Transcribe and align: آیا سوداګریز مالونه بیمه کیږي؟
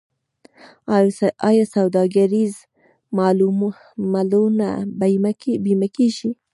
آیا 1.49 1.65
سوداګریز 1.73 2.53
مالونه 4.13 4.67
بیمه 5.71 5.87
کیږي؟ 5.95 6.29